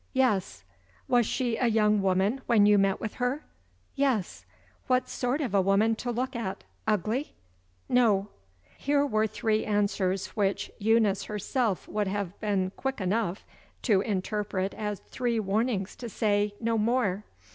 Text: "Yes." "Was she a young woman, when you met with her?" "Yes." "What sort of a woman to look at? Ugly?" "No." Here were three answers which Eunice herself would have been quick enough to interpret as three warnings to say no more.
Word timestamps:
"Yes." 0.13 0.63
"Was 1.07 1.27
she 1.27 1.57
a 1.57 1.67
young 1.67 2.01
woman, 2.01 2.41
when 2.47 2.65
you 2.65 2.79
met 2.79 2.99
with 2.99 3.13
her?" 3.21 3.43
"Yes." 3.93 4.47
"What 4.87 5.07
sort 5.07 5.41
of 5.41 5.53
a 5.53 5.61
woman 5.61 5.95
to 5.97 6.09
look 6.09 6.35
at? 6.35 6.63
Ugly?" 6.87 7.35
"No." 7.87 8.29
Here 8.79 9.05
were 9.05 9.27
three 9.27 9.63
answers 9.63 10.25
which 10.29 10.71
Eunice 10.79 11.25
herself 11.25 11.87
would 11.87 12.07
have 12.07 12.39
been 12.39 12.71
quick 12.75 12.99
enough 12.99 13.45
to 13.83 14.01
interpret 14.01 14.73
as 14.73 15.01
three 15.01 15.39
warnings 15.39 15.95
to 15.97 16.09
say 16.09 16.55
no 16.59 16.79
more. 16.79 17.23